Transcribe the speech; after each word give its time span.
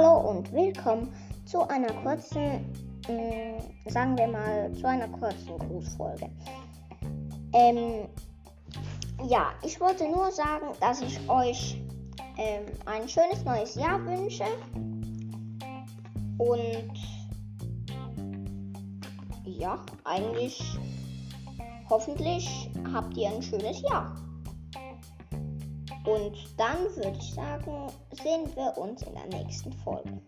und 0.00 0.50
willkommen 0.54 1.12
zu 1.44 1.68
einer 1.68 1.92
kurzen, 2.02 2.64
mh, 3.06 3.12
mm, 3.12 3.90
sagen 3.90 4.16
wir 4.16 4.26
mal, 4.26 4.72
zu 4.72 4.88
einer 4.88 5.06
kurzen 5.06 5.58
Grußfolge. 5.58 6.30
Ähm, 7.52 8.08
ja, 9.28 9.52
ich 9.62 9.78
wollte 9.80 10.08
nur 10.08 10.30
sagen, 10.30 10.68
dass 10.80 11.02
ich 11.02 11.20
euch 11.28 11.78
ähm, 12.38 12.64
ein 12.86 13.06
schönes 13.06 13.44
neues 13.44 13.74
Jahr 13.74 14.02
wünsche 14.06 14.46
und 16.38 16.94
ja, 19.44 19.78
eigentlich 20.04 20.78
hoffentlich 21.90 22.70
habt 22.94 23.14
ihr 23.14 23.28
ein 23.28 23.42
schönes 23.42 23.82
Jahr. 23.82 24.16
Und 26.04 26.36
dann 26.56 26.78
würde 26.96 27.16
ich 27.18 27.34
sagen, 27.34 27.92
sehen 28.10 28.50
wir 28.56 28.76
uns 28.76 29.02
in 29.02 29.14
der 29.14 29.26
nächsten 29.26 29.72
Folge. 29.72 30.20